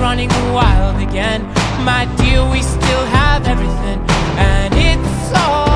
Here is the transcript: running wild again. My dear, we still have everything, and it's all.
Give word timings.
running 0.00 0.30
wild 0.52 0.96
again. 1.00 1.42
My 1.84 2.08
dear, 2.16 2.42
we 2.50 2.62
still 2.62 3.04
have 3.06 3.46
everything, 3.46 4.00
and 4.38 4.74
it's 4.74 5.38
all. 5.38 5.69